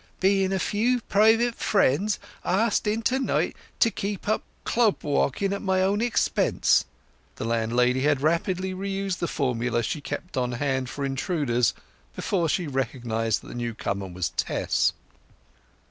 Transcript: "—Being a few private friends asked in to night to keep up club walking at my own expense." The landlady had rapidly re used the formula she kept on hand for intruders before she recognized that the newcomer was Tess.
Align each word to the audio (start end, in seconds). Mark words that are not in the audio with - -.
"—Being 0.19 0.51
a 0.51 0.57
few 0.57 0.99
private 1.01 1.53
friends 1.53 2.17
asked 2.43 2.87
in 2.87 3.03
to 3.03 3.19
night 3.19 3.55
to 3.81 3.91
keep 3.91 4.27
up 4.27 4.41
club 4.63 5.03
walking 5.03 5.53
at 5.53 5.61
my 5.61 5.83
own 5.83 6.01
expense." 6.01 6.85
The 7.35 7.45
landlady 7.45 8.01
had 8.01 8.19
rapidly 8.19 8.73
re 8.73 8.89
used 8.89 9.19
the 9.19 9.27
formula 9.27 9.83
she 9.83 10.01
kept 10.01 10.37
on 10.37 10.53
hand 10.53 10.89
for 10.89 11.05
intruders 11.05 11.75
before 12.15 12.49
she 12.49 12.65
recognized 12.65 13.41
that 13.43 13.49
the 13.49 13.53
newcomer 13.53 14.07
was 14.07 14.29
Tess. 14.29 14.93